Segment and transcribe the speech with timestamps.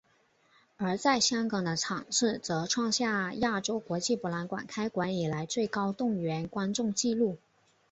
[0.77, 7.37] 而在香港的场次则创下亚洲国际博览馆开馆以来最高动员观众记录。